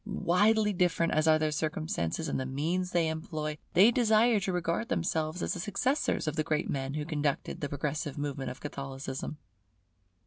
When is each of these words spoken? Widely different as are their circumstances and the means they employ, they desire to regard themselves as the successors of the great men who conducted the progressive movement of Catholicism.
Widely 0.03 0.73
different 0.73 1.13
as 1.13 1.27
are 1.27 1.37
their 1.37 1.51
circumstances 1.51 2.27
and 2.27 2.39
the 2.39 2.45
means 2.47 2.89
they 2.89 3.07
employ, 3.07 3.59
they 3.73 3.91
desire 3.91 4.39
to 4.39 4.51
regard 4.51 4.89
themselves 4.89 5.43
as 5.43 5.53
the 5.53 5.59
successors 5.59 6.27
of 6.27 6.35
the 6.35 6.43
great 6.43 6.67
men 6.71 6.95
who 6.95 7.05
conducted 7.05 7.61
the 7.61 7.69
progressive 7.69 8.17
movement 8.17 8.49
of 8.49 8.59
Catholicism. 8.59 9.37